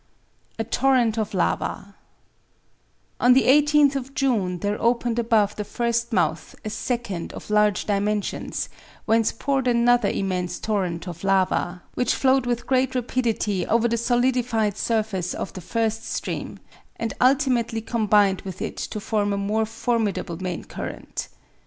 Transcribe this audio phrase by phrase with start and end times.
[0.57, 1.93] A TORRENT OF LAVA
[3.19, 7.85] On the 18th of June there opened above the first mouth a second of large
[7.85, 8.67] dimensions,
[9.05, 14.75] whence poured another immense torrent of lava, which flowed with great rapidity over the solidified
[14.75, 16.57] surface of the first stream,
[16.95, 21.27] and ultimately combined with it to form a more formidable main current.